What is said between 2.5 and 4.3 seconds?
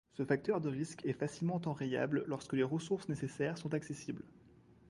les ressources nécessaires sont accessibles.